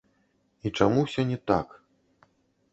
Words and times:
І 0.69 0.71
чаму 0.79 1.05
ўсё 1.05 1.27
не 1.33 1.39
так. 1.53 1.79